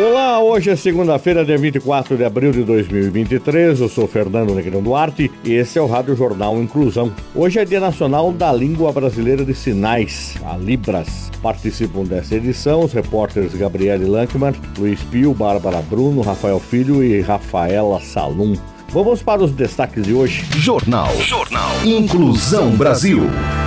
Olá, 0.00 0.38
hoje 0.40 0.70
é 0.70 0.76
segunda-feira, 0.76 1.44
dia 1.44 1.58
24 1.58 2.16
de 2.16 2.24
abril 2.24 2.52
de 2.52 2.62
2023. 2.62 3.80
Eu 3.80 3.88
sou 3.88 4.06
Fernando 4.06 4.54
Negrão 4.54 4.80
Duarte 4.80 5.28
e 5.42 5.52
esse 5.54 5.76
é 5.76 5.82
o 5.82 5.88
Rádio 5.88 6.14
Jornal 6.14 6.56
Inclusão. 6.62 7.12
Hoje 7.34 7.58
é 7.58 7.64
Dia 7.64 7.80
Nacional 7.80 8.30
da 8.30 8.52
Língua 8.52 8.92
Brasileira 8.92 9.44
de 9.44 9.52
Sinais, 9.52 10.36
a 10.44 10.56
Libras. 10.56 11.32
Participam 11.42 12.04
dessa 12.04 12.36
edição 12.36 12.84
os 12.84 12.92
repórteres 12.92 13.52
Gabriele 13.56 14.04
Lankman, 14.04 14.54
Luiz 14.78 15.02
Pio, 15.02 15.34
Bárbara 15.34 15.82
Bruno, 15.82 16.20
Rafael 16.20 16.60
Filho 16.60 17.02
e 17.02 17.20
Rafaela 17.20 18.00
Salum. 18.00 18.54
Vamos 18.90 19.20
para 19.20 19.42
os 19.42 19.50
destaques 19.50 20.04
de 20.04 20.14
hoje. 20.14 20.46
Jornal. 20.58 21.12
Jornal. 21.22 21.70
Inclusão 21.84 22.70
Brasil. 22.70 23.22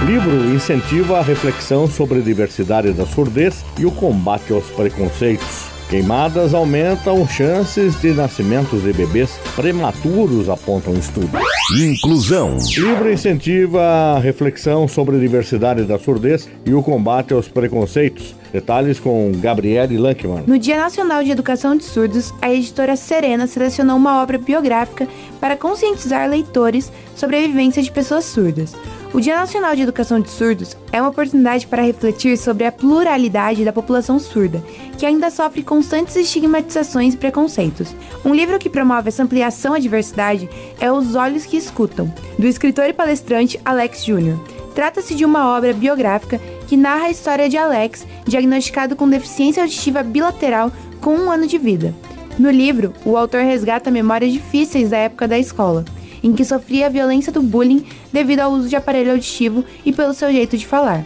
Livro 0.08 0.56
incentiva 0.56 1.20
a 1.20 1.22
reflexão 1.22 1.90
sobre 1.90 2.20
a 2.20 2.22
diversidade 2.22 2.94
da 2.94 3.06
surdez 3.06 3.66
e 3.78 3.86
o 3.86 3.92
combate 3.92 4.54
aos 4.54 4.66
preconceitos. 4.68 5.71
Queimadas 5.92 6.54
aumentam 6.54 7.28
chances 7.28 8.00
de 8.00 8.14
nascimentos 8.14 8.82
de 8.82 8.94
bebês 8.94 9.38
prematuros, 9.58 10.48
apontam 10.48 10.94
estudo. 10.94 11.38
Inclusão. 11.78 12.58
Livro 12.78 13.12
incentiva 13.12 13.82
a 13.82 14.18
reflexão 14.18 14.88
sobre 14.88 15.18
a 15.18 15.20
diversidade 15.20 15.84
da 15.84 16.00
surdez 16.00 16.48
e 16.66 16.74
o 16.74 16.82
combate 16.82 17.34
aos 17.34 17.50
preconceitos. 17.50 18.34
Detalhes 18.54 19.02
com 19.02 19.34
Gabriele 19.36 19.98
Lankman. 19.98 20.46
No 20.48 20.58
Dia 20.58 20.78
Nacional 20.78 21.26
de 21.26 21.32
Educação 21.32 21.76
de 21.76 21.84
Surdos, 21.84 22.34
a 22.42 22.50
editora 22.50 22.96
Serena 22.96 23.46
selecionou 23.46 23.98
uma 23.98 24.24
obra 24.24 24.38
biográfica 24.38 25.10
para 25.42 25.58
conscientizar 25.58 26.30
leitores 26.30 26.90
sobre 27.18 27.36
a 27.36 27.42
vivência 27.42 27.84
de 27.84 27.92
pessoas 27.92 28.24
surdas. 28.24 28.74
O 29.14 29.20
Dia 29.20 29.36
Nacional 29.36 29.76
de 29.76 29.82
Educação 29.82 30.22
de 30.22 30.30
Surdos 30.30 30.78
é 30.90 31.02
uma 31.02 31.10
oportunidade 31.10 31.68
para 31.68 31.84
refletir 31.84 32.38
sobre 32.38 32.64
a 32.64 32.72
pluralidade 32.72 33.66
da 33.66 33.74
população 33.74 34.18
surda, 34.18 34.64
que 34.98 35.06
ainda 35.06 35.30
sofre 35.30 35.64
constantes 35.64 36.16
estigmatizações 36.16 37.14
e 37.14 37.18
preconceitos. 37.18 37.94
Um 38.24 38.34
livro 38.34 38.58
que 38.58 38.70
promove 38.70 39.10
essa 39.10 39.22
ampliação 39.22 39.74
à 39.74 39.80
diversidade 39.80 40.50
é 40.80 40.90
Os 40.90 41.14
Olhos 41.14 41.46
que 41.46 41.58
Escutam, 41.58 42.12
do 42.40 42.48
escritor 42.48 42.86
e 42.86 42.94
palestrante 42.94 43.60
Alex 43.66 44.06
Júnior. 44.06 44.40
Trata-se 44.74 45.14
de 45.14 45.26
uma 45.26 45.58
obra 45.58 45.74
biográfica 45.74 46.40
que 46.66 46.78
narra 46.78 47.08
a 47.08 47.12
história 47.12 47.50
de 47.50 47.58
Alex, 47.58 48.08
diagnosticado 48.26 48.96
com 48.96 49.10
deficiência 49.10 49.62
auditiva 49.62 50.04
bilateral 50.04 50.72
com 51.02 51.16
um 51.16 51.30
ano 51.30 51.48
de 51.48 51.58
vida. 51.58 51.94
No 52.40 52.50
livro, 52.50 52.94
o 53.04 53.18
autor 53.18 53.42
resgata 53.42 53.92
memórias 53.92 54.32
difíceis 54.32 54.90
da 54.92 54.98
época 54.98 55.28
da 55.28 55.38
escola 55.38 55.84
em 56.24 56.34
que 56.34 56.46
sofria 56.46 56.88
a 56.88 56.90
violência 56.90 57.32
do 57.32 57.42
bullying 57.42 57.86
devido 58.12 58.42
ao 58.42 58.52
uso 58.52 58.70
de 58.70 58.76
aparelho 58.76 59.12
auditivo 59.12 59.64
e 59.86 59.92
pelo 59.92 60.14
seu 60.14 60.32
jeito 60.32 60.58
de 60.58 60.66
falar. 60.66 61.06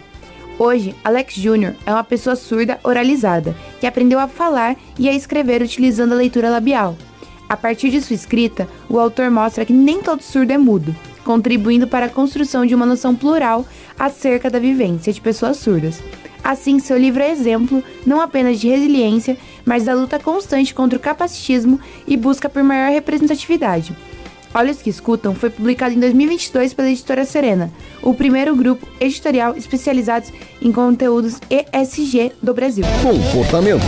Hoje, 0.57 0.95
Alex 1.03 1.35
Jr. 1.35 1.73
é 1.85 1.91
uma 1.91 2.03
pessoa 2.03 2.35
surda 2.35 2.79
oralizada, 2.83 3.55
que 3.79 3.85
aprendeu 3.85 4.19
a 4.19 4.27
falar 4.27 4.77
e 4.97 5.09
a 5.09 5.13
escrever 5.13 5.61
utilizando 5.61 6.13
a 6.13 6.17
leitura 6.17 6.49
labial. 6.49 6.95
A 7.49 7.57
partir 7.57 7.89
de 7.89 8.01
sua 8.01 8.15
escrita, 8.15 8.67
o 8.89 8.99
autor 8.99 9.29
mostra 9.29 9.65
que 9.65 9.73
nem 9.73 10.01
todo 10.01 10.21
surdo 10.21 10.51
é 10.51 10.57
mudo, 10.57 10.95
contribuindo 11.25 11.87
para 11.87 12.05
a 12.05 12.09
construção 12.09 12.65
de 12.65 12.73
uma 12.73 12.85
noção 12.85 13.13
plural 13.13 13.65
acerca 13.99 14.49
da 14.49 14.57
vivência 14.57 15.11
de 15.11 15.19
pessoas 15.19 15.57
surdas. 15.57 16.01
Assim, 16.43 16.79
seu 16.79 16.97
livro 16.97 17.21
é 17.21 17.31
exemplo 17.31 17.83
não 18.05 18.21
apenas 18.21 18.59
de 18.59 18.69
resiliência, 18.69 19.37
mas 19.65 19.85
da 19.85 19.93
luta 19.93 20.19
constante 20.19 20.73
contra 20.73 20.97
o 20.97 21.01
capacitismo 21.01 21.79
e 22.07 22.15
busca 22.15 22.47
por 22.47 22.63
maior 22.63 22.91
representatividade. 22.91 23.95
Olhos 24.55 24.81
que 24.81 24.89
Escutam 24.89 25.35
foi 25.35 25.49
publicado 25.49 25.93
em 25.93 25.99
2022 25.99 26.73
pela 26.73 26.89
editora 26.89 27.25
Serena, 27.25 27.69
o 28.01 28.13
primeiro 28.13 28.55
grupo 28.55 28.87
editorial 29.01 29.53
especializado 29.57 30.27
em 30.61 30.71
conteúdos 30.71 31.41
ESG 31.49 32.31
do 32.41 32.53
Brasil. 32.53 32.85
Comportamento. 33.03 33.83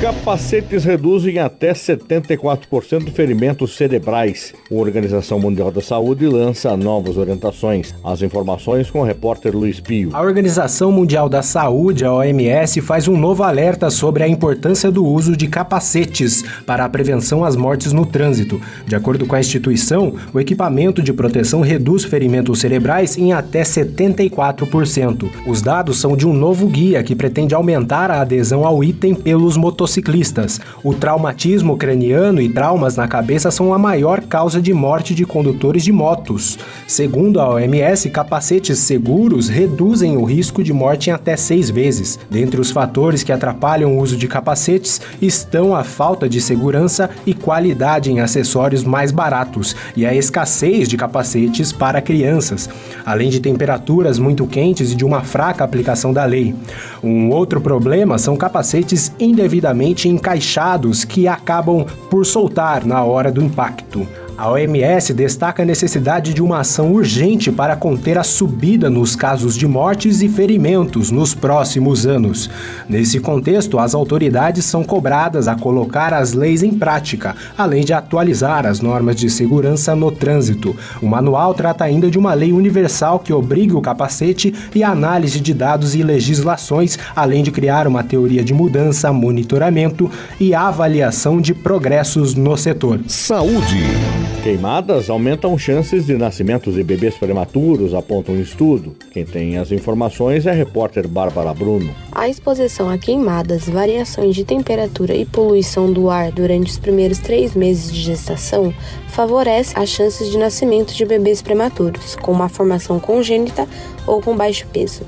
Capacetes 0.00 0.84
reduzem 0.84 1.38
até 1.38 1.72
74% 1.72 3.10
ferimentos 3.12 3.76
cerebrais. 3.76 4.52
A 4.70 4.74
Organização 4.74 5.38
Mundial 5.38 5.70
da 5.70 5.80
Saúde 5.80 6.26
lança 6.26 6.76
novas 6.76 7.16
orientações. 7.16 7.94
As 8.04 8.20
informações 8.20 8.90
com 8.90 9.00
o 9.00 9.04
repórter 9.04 9.56
Luiz 9.56 9.80
Pio. 9.80 10.10
A 10.12 10.20
Organização 10.20 10.92
Mundial 10.92 11.28
da 11.28 11.42
Saúde, 11.42 12.04
a 12.04 12.12
OMS, 12.12 12.80
faz 12.82 13.08
um 13.08 13.16
novo 13.16 13.44
alerta 13.44 13.88
sobre 13.88 14.24
a 14.24 14.28
importância 14.28 14.90
do 14.90 15.06
uso 15.06 15.36
de 15.36 15.46
capacetes 15.46 16.42
para 16.66 16.84
a 16.84 16.88
prevenção 16.88 17.44
às 17.44 17.56
mortes 17.56 17.92
no 17.92 18.04
trânsito. 18.04 18.60
De 18.86 18.94
acordo 18.94 19.24
com 19.26 19.36
a 19.36 19.40
instituição, 19.40 20.14
o 20.34 20.40
equipamento 20.40 21.02
de 21.02 21.12
proteção 21.12 21.62
reduz 21.62 22.04
ferimentos 22.04 22.60
cerebrais 22.60 23.16
em 23.16 23.32
até 23.32 23.62
74%. 23.62 25.30
Os 25.46 25.62
dados 25.62 25.98
são 25.98 26.14
de 26.14 26.26
um 26.26 26.34
novo 26.34 26.66
guia 26.66 27.02
que 27.02 27.14
pretende 27.14 27.54
aumentar 27.54 28.10
a 28.10 28.20
adesão 28.20 28.66
ao 28.66 28.84
item 28.84 29.14
pelos 29.14 29.56
motociclistas 29.56 29.83
motociclistas. 29.84 30.60
O 30.82 30.94
traumatismo 30.94 31.76
craniano 31.76 32.40
e 32.40 32.48
traumas 32.48 32.96
na 32.96 33.06
cabeça 33.06 33.50
são 33.50 33.74
a 33.74 33.78
maior 33.78 34.22
causa 34.22 34.60
de 34.60 34.72
morte 34.72 35.14
de 35.14 35.26
condutores 35.26 35.84
de 35.84 35.92
motos. 35.92 36.58
Segundo 36.86 37.40
a 37.40 37.48
OMS, 37.50 38.08
capacetes 38.10 38.78
seguros 38.78 39.48
reduzem 39.48 40.16
o 40.16 40.24
risco 40.24 40.64
de 40.64 40.72
morte 40.72 41.10
em 41.10 41.12
até 41.12 41.36
seis 41.36 41.68
vezes. 41.68 42.18
Dentre 42.30 42.60
os 42.60 42.70
fatores 42.70 43.22
que 43.22 43.32
atrapalham 43.32 43.96
o 43.96 44.00
uso 44.00 44.16
de 44.16 44.26
capacetes 44.26 45.00
estão 45.20 45.74
a 45.74 45.84
falta 45.84 46.28
de 46.28 46.40
segurança 46.40 47.10
e 47.26 47.34
qualidade 47.34 48.10
em 48.10 48.20
acessórios 48.20 48.84
mais 48.84 49.12
baratos 49.12 49.76
e 49.94 50.06
a 50.06 50.14
escassez 50.14 50.88
de 50.88 50.96
capacetes 50.96 51.72
para 51.72 52.00
crianças, 52.00 52.68
além 53.04 53.28
de 53.28 53.40
temperaturas 53.40 54.18
muito 54.18 54.46
quentes 54.46 54.92
e 54.92 54.94
de 54.94 55.04
uma 55.04 55.22
fraca 55.22 55.62
aplicação 55.62 56.12
da 56.12 56.24
lei. 56.24 56.54
Um 57.02 57.28
outro 57.30 57.60
problema 57.60 58.16
são 58.16 58.36
capacetes 58.36 59.12
indevidamente 59.18 59.73
encaixados 60.08 61.04
que 61.04 61.26
acabam 61.26 61.84
por 62.10 62.24
soltar 62.24 62.84
na 62.84 63.02
hora 63.04 63.30
do 63.30 63.42
impacto. 63.42 64.06
A 64.36 64.50
OMS 64.50 65.14
destaca 65.14 65.62
a 65.62 65.66
necessidade 65.66 66.34
de 66.34 66.42
uma 66.42 66.58
ação 66.58 66.92
urgente 66.92 67.52
para 67.52 67.76
conter 67.76 68.18
a 68.18 68.24
subida 68.24 68.90
nos 68.90 69.14
casos 69.14 69.56
de 69.56 69.64
mortes 69.66 70.22
e 70.22 70.28
ferimentos 70.28 71.12
nos 71.12 71.32
próximos 71.34 72.04
anos. 72.04 72.50
Nesse 72.88 73.20
contexto, 73.20 73.78
as 73.78 73.94
autoridades 73.94 74.64
são 74.64 74.82
cobradas 74.82 75.46
a 75.46 75.54
colocar 75.54 76.12
as 76.12 76.32
leis 76.32 76.64
em 76.64 76.72
prática, 76.72 77.36
além 77.56 77.84
de 77.84 77.92
atualizar 77.92 78.66
as 78.66 78.80
normas 78.80 79.14
de 79.14 79.30
segurança 79.30 79.94
no 79.94 80.10
trânsito. 80.10 80.74
O 81.00 81.06
manual 81.06 81.54
trata 81.54 81.84
ainda 81.84 82.10
de 82.10 82.18
uma 82.18 82.34
lei 82.34 82.52
universal 82.52 83.20
que 83.20 83.32
obriga 83.32 83.78
o 83.78 83.82
capacete 83.82 84.52
e 84.74 84.82
a 84.82 84.90
análise 84.90 85.38
de 85.38 85.54
dados 85.54 85.94
e 85.94 86.02
legislações, 86.02 86.98
além 87.14 87.44
de 87.44 87.52
criar 87.52 87.86
uma 87.86 88.02
teoria 88.02 88.42
de 88.42 88.52
mudança, 88.52 89.12
monitoramento 89.12 90.10
e 90.40 90.52
avaliação 90.54 91.40
de 91.40 91.54
progressos 91.54 92.34
no 92.34 92.56
setor. 92.56 92.98
Saúde. 93.06 94.23
Queimadas 94.44 95.08
aumentam 95.08 95.56
chances 95.56 96.04
de 96.04 96.18
nascimentos 96.18 96.74
de 96.74 96.84
bebês 96.84 97.14
prematuros, 97.16 97.94
aponta 97.94 98.30
um 98.30 98.38
estudo. 98.38 98.94
Quem 99.10 99.24
tem 99.24 99.56
as 99.56 99.72
informações 99.72 100.44
é 100.44 100.50
a 100.50 100.54
repórter 100.54 101.08
Bárbara 101.08 101.54
Bruno. 101.54 101.94
A 102.12 102.28
exposição 102.28 102.90
a 102.90 102.98
queimadas, 102.98 103.66
variações 103.66 104.34
de 104.34 104.44
temperatura 104.44 105.14
e 105.14 105.24
poluição 105.24 105.90
do 105.90 106.10
ar 106.10 106.30
durante 106.30 106.70
os 106.70 106.78
primeiros 106.78 107.18
três 107.18 107.54
meses 107.54 107.90
de 107.90 108.02
gestação 108.02 108.74
favorece 109.08 109.72
as 109.78 109.88
chances 109.88 110.30
de 110.30 110.36
nascimento 110.36 110.92
de 110.92 111.06
bebês 111.06 111.40
prematuros, 111.40 112.14
com 112.16 112.30
uma 112.30 112.50
formação 112.50 113.00
congênita 113.00 113.66
ou 114.06 114.20
com 114.20 114.36
baixo 114.36 114.66
peso. 114.72 115.02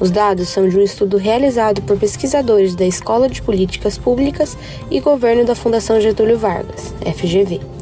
Os 0.00 0.10
dados 0.10 0.48
são 0.48 0.66
de 0.66 0.78
um 0.78 0.82
estudo 0.82 1.18
realizado 1.18 1.82
por 1.82 1.98
pesquisadores 1.98 2.74
da 2.74 2.86
Escola 2.86 3.28
de 3.28 3.42
Políticas 3.42 3.98
Públicas 3.98 4.56
e 4.90 5.00
Governo 5.00 5.44
da 5.44 5.54
Fundação 5.54 6.00
Getúlio 6.00 6.38
Vargas, 6.38 6.94
FGV. 7.04 7.79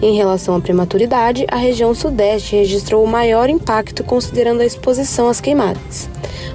Em 0.00 0.14
relação 0.14 0.54
à 0.54 0.60
prematuridade, 0.60 1.44
a 1.50 1.56
região 1.56 1.92
sudeste 1.92 2.54
registrou 2.54 3.02
o 3.02 3.08
maior 3.08 3.50
impacto 3.50 4.04
considerando 4.04 4.60
a 4.60 4.64
exposição 4.64 5.28
às 5.28 5.40
queimadas. 5.40 6.08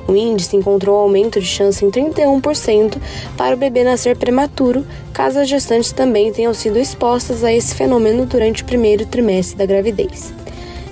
O 0.08 0.16
índice 0.16 0.56
encontrou 0.56 0.96
aumento 0.96 1.42
de 1.42 1.46
chance 1.46 1.84
em 1.84 1.92
31% 1.92 2.98
para 3.36 3.54
o 3.54 3.58
bebê 3.58 3.84
nascer 3.84 4.16
prematuro, 4.16 4.86
caso 5.12 5.40
as 5.40 5.50
gestantes 5.50 5.92
também 5.92 6.32
tenham 6.32 6.54
sido 6.54 6.80
expostas 6.80 7.44
a 7.44 7.52
esse 7.52 7.76
fenômeno 7.76 8.26
durante 8.26 8.64
o 8.64 8.66
primeiro 8.66 9.06
trimestre 9.06 9.58
da 9.58 9.66
gravidez. 9.66 10.34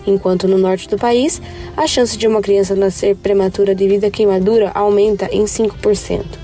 Enquanto 0.06 0.45
no 0.45 0.57
norte 0.57 0.89
do 0.89 0.97
país, 0.97 1.42
a 1.77 1.88
chance 1.88 2.18
de 2.18 2.27
uma 2.27 2.42
criança 2.42 2.75
nascer 2.75 3.15
prematura 3.15 3.74
devido 3.74 4.04
à 4.06 4.12
queimadura 4.12 4.71
aumenta 4.74 5.30
em 5.31 5.45
5%. 5.45 6.41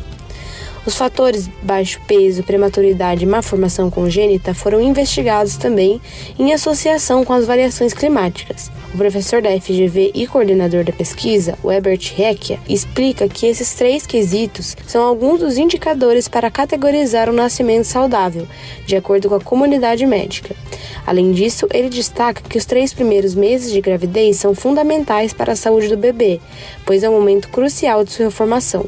Os 0.87 0.95
fatores 0.95 1.49
baixo 1.61 1.99
peso, 2.07 2.43
prematuridade 2.43 3.25
e 3.25 3.27
má 3.27 3.41
formação 3.41 3.91
congênita 3.91 4.53
foram 4.53 4.79
investigados 4.79 5.57
também 5.57 5.99
em 6.39 6.53
associação 6.53 7.25
com 7.25 7.33
as 7.33 7.45
variações 7.45 7.93
climáticas. 7.93 8.71
O 8.93 8.97
professor 8.97 9.41
da 9.41 9.49
FGV 9.59 10.13
e 10.15 10.25
coordenador 10.25 10.85
da 10.85 10.93
pesquisa, 10.93 11.57
Webert 11.61 12.13
Heckia, 12.17 12.57
explica 12.69 13.27
que 13.27 13.45
esses 13.45 13.73
três 13.73 14.07
quesitos 14.07 14.77
são 14.87 15.03
alguns 15.03 15.41
dos 15.41 15.57
indicadores 15.57 16.29
para 16.29 16.49
categorizar 16.49 17.29
o 17.29 17.33
nascimento 17.33 17.83
saudável, 17.83 18.47
de 18.85 18.95
acordo 18.95 19.27
com 19.27 19.35
a 19.35 19.41
comunidade 19.41 20.05
médica. 20.05 20.55
Além 21.05 21.33
disso, 21.33 21.67
ele 21.73 21.89
destaca 21.89 22.41
que 22.47 22.57
os 22.57 22.63
três 22.65 22.93
primeiros 22.93 23.35
meses 23.35 23.73
de 23.73 23.81
gravidez 23.81 24.37
são 24.37 24.55
fundamentais 24.55 25.33
para 25.33 25.51
a 25.51 25.57
saúde 25.57 25.89
do 25.89 25.97
bebê, 25.97 26.39
pois 26.85 27.03
é 27.03 27.09
um 27.09 27.19
momento 27.19 27.49
crucial 27.49 28.05
de 28.05 28.13
sua 28.13 28.31
formação. 28.31 28.85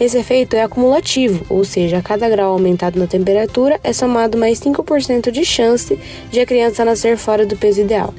Esse 0.00 0.18
efeito 0.18 0.56
é 0.56 0.62
acumulativo, 0.62 1.44
ou 1.48 1.64
seja, 1.64 1.98
a 1.98 2.02
cada 2.02 2.28
grau 2.28 2.52
aumentado 2.52 2.98
na 2.98 3.06
temperatura 3.06 3.78
é 3.82 3.92
somado 3.92 4.36
mais 4.36 4.58
5% 4.60 5.30
de 5.30 5.44
chance 5.44 5.98
de 6.30 6.40
a 6.40 6.46
criança 6.46 6.84
nascer 6.84 7.16
fora 7.16 7.46
do 7.46 7.56
peso 7.56 7.80
ideal. 7.80 8.12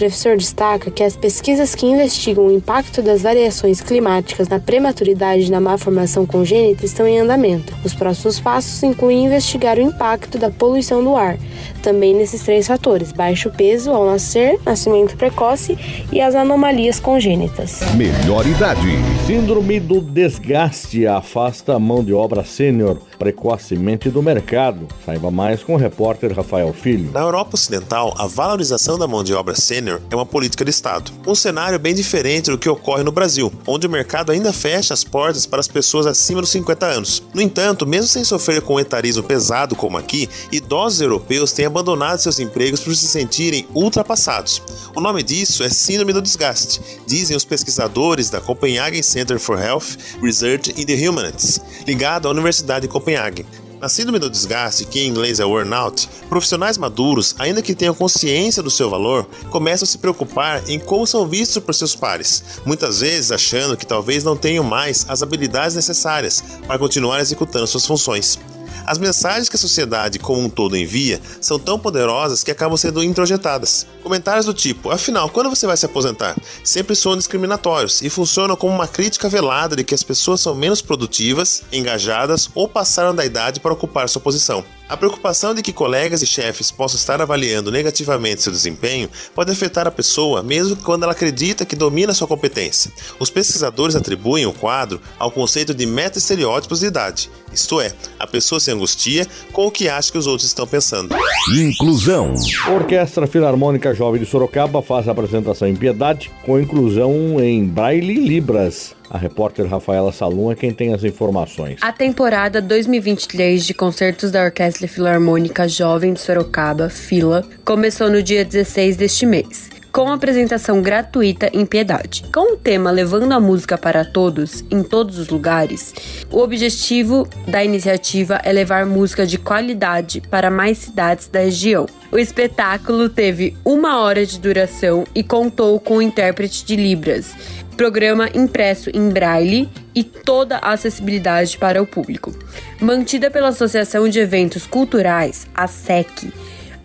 O 0.00 0.02
professor 0.02 0.34
destaca 0.34 0.90
que 0.90 1.02
as 1.02 1.14
pesquisas 1.14 1.74
que 1.74 1.84
investigam 1.84 2.46
o 2.46 2.50
impacto 2.50 3.02
das 3.02 3.20
variações 3.20 3.82
climáticas 3.82 4.48
na 4.48 4.58
prematuridade 4.58 5.42
e 5.42 5.50
na 5.50 5.60
má 5.60 5.76
formação 5.76 6.24
congênita 6.24 6.86
estão 6.86 7.06
em 7.06 7.20
andamento. 7.20 7.76
Os 7.84 7.92
próximos 7.92 8.40
passos 8.40 8.82
incluem 8.82 9.26
investigar 9.26 9.76
o 9.76 9.82
impacto 9.82 10.38
da 10.38 10.50
poluição 10.50 11.04
do 11.04 11.14
ar, 11.14 11.36
também 11.82 12.14
nesses 12.14 12.42
três 12.42 12.66
fatores: 12.66 13.12
baixo 13.12 13.50
peso 13.50 13.90
ao 13.90 14.06
nascer, 14.06 14.58
nascimento 14.64 15.18
precoce 15.18 15.76
e 16.10 16.18
as 16.18 16.34
anomalias 16.34 16.98
congênitas. 16.98 17.80
Melhor 17.94 18.46
idade. 18.46 18.88
Síndrome 19.26 19.78
do 19.78 20.00
desgaste 20.00 21.06
afasta 21.06 21.74
a 21.74 21.78
mão 21.78 22.02
de 22.02 22.14
obra 22.14 22.42
sênior 22.42 22.96
precocemente 23.18 24.08
do 24.08 24.22
mercado. 24.22 24.88
Saiba 25.04 25.30
mais 25.30 25.62
com 25.62 25.74
o 25.74 25.76
repórter 25.76 26.32
Rafael 26.32 26.72
Filho. 26.72 27.12
Na 27.12 27.20
Europa 27.20 27.50
Ocidental, 27.52 28.14
a 28.16 28.26
valorização 28.26 28.98
da 28.98 29.06
mão 29.06 29.22
de 29.22 29.34
obra 29.34 29.54
sênior 29.54 29.89
é 30.10 30.14
uma 30.14 30.26
política 30.26 30.64
de 30.64 30.70
Estado. 30.70 31.10
Um 31.26 31.34
cenário 31.34 31.78
bem 31.78 31.94
diferente 31.94 32.50
do 32.50 32.58
que 32.58 32.68
ocorre 32.68 33.02
no 33.02 33.10
Brasil, 33.10 33.52
onde 33.66 33.86
o 33.86 33.90
mercado 33.90 34.30
ainda 34.30 34.52
fecha 34.52 34.92
as 34.92 35.02
portas 35.02 35.46
para 35.46 35.60
as 35.60 35.66
pessoas 35.66 36.06
acima 36.06 36.40
dos 36.40 36.50
50 36.50 36.86
anos. 36.86 37.22
No 37.32 37.40
entanto, 37.40 37.86
mesmo 37.86 38.06
sem 38.06 38.22
sofrer 38.22 38.60
com 38.60 38.74
um 38.74 38.80
etarismo 38.80 39.22
pesado 39.22 39.74
como 39.74 39.96
aqui, 39.96 40.28
idosos 40.52 41.00
europeus 41.00 41.52
têm 41.52 41.64
abandonado 41.64 42.20
seus 42.20 42.38
empregos 42.38 42.80
por 42.80 42.94
se 42.94 43.08
sentirem 43.08 43.66
ultrapassados. 43.74 44.62
O 44.94 45.00
nome 45.00 45.22
disso 45.22 45.64
é 45.64 45.68
Síndrome 45.68 46.12
do 46.12 46.22
Desgaste, 46.22 46.80
dizem 47.06 47.36
os 47.36 47.44
pesquisadores 47.44 48.30
da 48.30 48.40
Copenhagen 48.40 49.02
Center 49.02 49.38
for 49.38 49.58
Health 49.58 49.96
Research 50.22 50.74
in 50.76 50.84
the 50.84 51.08
Humanities, 51.08 51.60
ligado 51.86 52.28
à 52.28 52.30
Universidade 52.30 52.82
de 52.82 52.92
Copenhague. 52.92 53.46
Na 53.80 53.88
síndrome 53.88 54.18
do 54.18 54.28
desgaste, 54.28 54.84
que 54.84 55.00
em 55.00 55.08
inglês 55.08 55.40
é 55.40 55.44
burnout, 55.44 56.06
profissionais 56.28 56.76
maduros, 56.76 57.34
ainda 57.38 57.62
que 57.62 57.74
tenham 57.74 57.94
consciência 57.94 58.62
do 58.62 58.70
seu 58.70 58.90
valor, 58.90 59.26
começam 59.50 59.86
a 59.86 59.88
se 59.88 59.96
preocupar 59.96 60.68
em 60.68 60.78
como 60.78 61.06
são 61.06 61.26
vistos 61.26 61.62
por 61.62 61.74
seus 61.74 61.96
pares, 61.96 62.60
muitas 62.66 63.00
vezes 63.00 63.32
achando 63.32 63.78
que 63.78 63.86
talvez 63.86 64.22
não 64.22 64.36
tenham 64.36 64.62
mais 64.62 65.06
as 65.08 65.22
habilidades 65.22 65.74
necessárias 65.74 66.44
para 66.66 66.78
continuar 66.78 67.20
executando 67.20 67.66
suas 67.66 67.86
funções. 67.86 68.38
As 68.86 68.98
mensagens 68.98 69.48
que 69.48 69.56
a 69.56 69.58
sociedade 69.58 70.18
como 70.18 70.40
um 70.40 70.48
todo 70.48 70.76
envia 70.76 71.20
são 71.40 71.58
tão 71.58 71.78
poderosas 71.78 72.42
que 72.42 72.50
acabam 72.50 72.76
sendo 72.76 73.02
introjetadas. 73.02 73.86
Comentários 74.02 74.46
do 74.46 74.54
tipo: 74.54 74.90
afinal, 74.90 75.28
quando 75.28 75.50
você 75.50 75.66
vai 75.66 75.76
se 75.76 75.86
aposentar? 75.86 76.36
Sempre 76.64 76.96
são 76.96 77.16
discriminatórios 77.16 78.02
e 78.02 78.10
funcionam 78.10 78.56
como 78.56 78.74
uma 78.74 78.88
crítica 78.88 79.28
velada 79.28 79.76
de 79.76 79.84
que 79.84 79.94
as 79.94 80.02
pessoas 80.02 80.40
são 80.40 80.54
menos 80.54 80.80
produtivas, 80.82 81.62
engajadas 81.72 82.48
ou 82.54 82.68
passaram 82.68 83.14
da 83.14 83.24
idade 83.24 83.60
para 83.60 83.72
ocupar 83.72 84.08
sua 84.08 84.20
posição. 84.20 84.64
A 84.90 84.96
preocupação 84.96 85.54
de 85.54 85.62
que 85.62 85.72
colegas 85.72 86.20
e 86.20 86.26
chefes 86.26 86.72
possam 86.72 86.98
estar 86.98 87.22
avaliando 87.22 87.70
negativamente 87.70 88.42
seu 88.42 88.52
desempenho 88.52 89.08
pode 89.32 89.52
afetar 89.52 89.86
a 89.86 89.90
pessoa 89.90 90.42
mesmo 90.42 90.74
quando 90.74 91.04
ela 91.04 91.12
acredita 91.12 91.64
que 91.64 91.76
domina 91.76 92.12
sua 92.12 92.26
competência. 92.26 92.90
Os 93.20 93.30
pesquisadores 93.30 93.94
atribuem 93.94 94.46
o 94.46 94.52
quadro 94.52 95.00
ao 95.16 95.30
conceito 95.30 95.72
de 95.72 95.86
meta-estereótipos 95.86 96.80
de 96.80 96.86
idade, 96.86 97.30
isto 97.52 97.80
é, 97.80 97.92
a 98.18 98.26
pessoa 98.26 98.58
se 98.58 98.72
angustia 98.72 99.26
com 99.52 99.68
o 99.68 99.70
que 99.70 99.88
acha 99.88 100.10
que 100.10 100.18
os 100.18 100.26
outros 100.26 100.48
estão 100.48 100.66
pensando. 100.66 101.14
Inclusão. 101.54 102.34
A 102.64 102.70
Orquestra 102.70 103.28
Filarmônica 103.28 103.94
Jovem 103.94 104.20
de 104.20 104.28
Sorocaba 104.28 104.82
faz 104.82 105.06
a 105.06 105.12
apresentação 105.12 105.68
em 105.68 105.76
Piedade 105.76 106.32
com 106.44 106.58
inclusão 106.58 107.40
em 107.40 107.64
Braille 107.64 108.14
e 108.14 108.26
Libras. 108.26 108.99
A 109.10 109.18
repórter 109.18 109.66
Rafaela 109.66 110.12
Salum 110.12 110.52
é 110.52 110.54
quem 110.54 110.72
tem 110.72 110.94
as 110.94 111.02
informações. 111.02 111.80
A 111.82 111.90
temporada 111.92 112.62
2023 112.62 113.66
de 113.66 113.74
concertos 113.74 114.30
da 114.30 114.44
Orquestra 114.44 114.86
Filarmônica 114.86 115.66
Jovem 115.68 116.12
de 116.12 116.20
Sorocaba, 116.20 116.88
FILA, 116.88 117.44
começou 117.64 118.08
no 118.08 118.22
dia 118.22 118.44
16 118.44 118.96
deste 118.96 119.26
mês 119.26 119.68
com 119.92 120.08
apresentação 120.08 120.80
gratuita 120.80 121.50
em 121.52 121.66
Piedade. 121.66 122.24
Com 122.32 122.54
o 122.54 122.56
tema 122.56 122.92
Levando 122.92 123.32
a 123.32 123.40
Música 123.40 123.76
para 123.76 124.04
Todos, 124.04 124.64
em 124.70 124.82
todos 124.82 125.18
os 125.18 125.28
lugares, 125.28 125.92
o 126.30 126.38
objetivo 126.38 127.28
da 127.46 127.64
iniciativa 127.64 128.40
é 128.44 128.52
levar 128.52 128.86
música 128.86 129.26
de 129.26 129.36
qualidade 129.36 130.20
para 130.30 130.50
mais 130.50 130.78
cidades 130.78 131.26
da 131.26 131.40
região. 131.40 131.86
O 132.12 132.18
espetáculo 132.18 133.08
teve 133.08 133.56
uma 133.64 134.00
hora 134.00 134.24
de 134.24 134.38
duração 134.38 135.04
e 135.14 135.22
contou 135.22 135.78
com 135.80 135.96
o 135.96 136.02
intérprete 136.02 136.64
de 136.64 136.76
Libras, 136.76 137.34
programa 137.80 138.28
impresso 138.34 138.90
em 138.92 139.08
braille 139.08 139.66
e 139.94 140.04
toda 140.04 140.58
a 140.58 140.72
acessibilidade 140.72 141.56
para 141.56 141.82
o 141.82 141.86
público. 141.86 142.30
Mantida 142.78 143.30
pela 143.30 143.48
Associação 143.48 144.06
de 144.06 144.18
Eventos 144.18 144.66
Culturais, 144.66 145.46
a 145.54 145.66
SEC, 145.66 146.30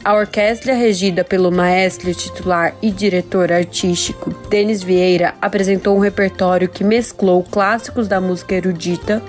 a 0.05 0.13
orquestra 0.13 0.73
regida 0.73 1.21
pelo 1.21 1.51
maestro 1.51 2.15
titular 2.15 2.73
e 2.81 2.89
diretor 2.91 3.51
artístico 3.51 4.33
Denis 4.49 4.81
Vieira 4.81 5.35
apresentou 5.41 5.97
um 5.97 5.99
repertório 5.99 6.69
que 6.69 6.81
mesclou 6.81 7.43
clássicos 7.43 8.07
da 8.07 8.21
música 8.21 8.55
erudita 8.55 9.21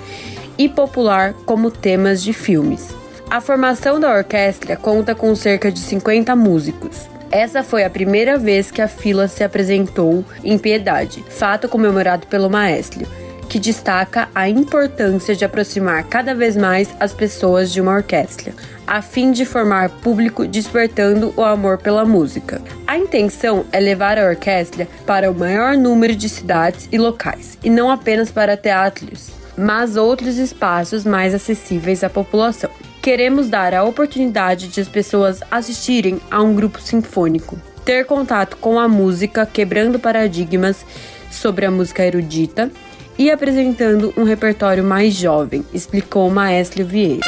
e 0.56 0.68
popular 0.68 1.32
como 1.44 1.72
temas 1.72 2.22
de 2.22 2.32
filmes. 2.32 2.94
A 3.28 3.40
formação 3.40 3.98
da 3.98 4.14
orquestra 4.14 4.76
conta 4.76 5.16
com 5.16 5.34
cerca 5.34 5.72
de 5.72 5.80
50 5.80 6.36
músicos. 6.36 7.08
Essa 7.31 7.62
foi 7.62 7.84
a 7.84 7.90
primeira 7.90 8.38
vez 8.38 8.70
que 8.70 8.81
a 8.81 8.88
fila 8.88 9.26
se 9.26 9.43
apresentou 9.43 10.25
em 10.44 10.56
Piedade, 10.56 11.25
fato 11.28 11.69
comemorado 11.69 12.26
pelo 12.28 12.49
maestro, 12.49 13.06
que 13.49 13.58
destaca 13.58 14.28
a 14.34 14.49
importância 14.49 15.34
de 15.34 15.44
aproximar 15.44 16.05
cada 16.05 16.34
vez 16.34 16.56
mais 16.56 16.88
as 17.00 17.12
pessoas 17.12 17.73
de 17.73 17.81
uma 17.81 17.94
orquestra, 17.94 18.52
a 18.87 19.02
fim 19.02 19.32
de 19.32 19.44
formar 19.44 19.88
público 19.88 20.46
despertando 20.46 21.32
o 21.37 21.43
amor 21.43 21.78
pela 21.78 22.04
música. 22.04 22.61
A 22.87 22.97
intenção 22.97 23.64
é 23.73 23.80
levar 23.80 24.18
a 24.18 24.28
orquestra 24.28 24.88
para 25.04 25.30
o 25.30 25.35
maior 25.35 25.76
número 25.76 26.14
de 26.14 26.28
cidades 26.28 26.88
e 26.92 26.99
locais, 26.99 27.59
e 27.62 27.71
não 27.71 27.90
apenas 27.90 28.30
para 28.30 28.56
teatros, 28.56 29.30
mas 29.56 29.97
outros 29.97 30.38
espaços 30.38 31.04
mais 31.04 31.35
acessíveis 31.35 32.04
à 32.04 32.11
população 32.11 32.71
queremos 33.06 33.48
dar 33.48 33.72
a 33.72 33.84
oportunidade 33.84 34.66
de 34.66 34.80
as 34.80 34.88
pessoas 34.88 35.40
assistirem 35.48 36.20
a 36.28 36.42
um 36.42 36.52
grupo 36.56 36.80
sinfônico, 36.80 37.56
ter 37.84 38.04
contato 38.04 38.56
com 38.56 38.80
a 38.80 38.88
música, 38.88 39.46
quebrando 39.46 39.96
paradigmas 39.96 40.84
sobre 41.30 41.64
a 41.64 41.70
música 41.70 42.04
erudita 42.04 42.68
e 43.16 43.30
apresentando 43.30 44.12
um 44.16 44.25
repertório 44.25 44.82
mais 44.82 45.14
jovem, 45.14 45.64
explicou 45.72 46.26
o 46.26 46.32
maestro 46.32 46.84
Vieira. 46.84 47.25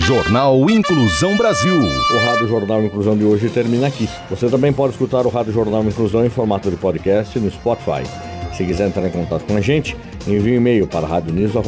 Jornal 0.00 0.68
Inclusão 0.68 1.38
Brasil. 1.38 1.80
O 1.80 2.26
Rádio 2.26 2.46
Jornal 2.46 2.82
Inclusão 2.82 3.16
de 3.16 3.24
hoje 3.24 3.48
termina 3.48 3.86
aqui. 3.86 4.06
Você 4.28 4.50
também 4.50 4.74
pode 4.74 4.92
escutar 4.92 5.24
o 5.24 5.30
Rádio 5.30 5.54
Jornal 5.54 5.82
Inclusão 5.84 6.26
em 6.26 6.30
formato 6.30 6.70
de 6.70 6.76
podcast 6.76 7.38
no 7.38 7.50
Spotify. 7.50 8.37
Se 8.58 8.64
quiser 8.64 8.88
entrar 8.88 9.06
em 9.06 9.10
contato 9.12 9.44
com 9.44 9.56
a 9.56 9.60
gente, 9.60 9.96
envie 10.26 10.54
um 10.54 10.56
e-mail 10.56 10.88
para 10.88 11.06
radioniso.br, 11.06 11.60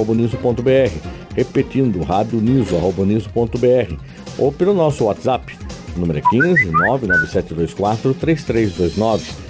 repetindo 1.36 2.02
radioniso.br 2.02 3.94
ou 4.36 4.50
pelo 4.50 4.74
nosso 4.74 5.04
WhatsApp, 5.04 5.56
número 5.96 6.18
é 6.18 6.22
15 6.22 6.66
99724 6.72 8.12
3329 8.14 9.49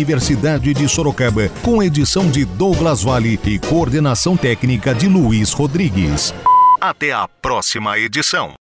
Universidade 0.00 0.72
de 0.72 0.88
Sorocaba, 0.88 1.50
com 1.62 1.82
edição 1.82 2.30
de 2.30 2.46
Douglas 2.46 3.02
Vale 3.02 3.38
e 3.44 3.58
coordenação 3.58 4.34
técnica 4.34 4.94
de 4.94 5.06
Luiz 5.06 5.52
Rodrigues. 5.52 6.32
Até 6.80 7.12
a 7.12 7.28
próxima 7.28 7.98
edição. 7.98 8.54